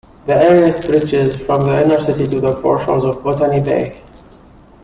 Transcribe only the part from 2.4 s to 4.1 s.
the foreshores of Botany Bay.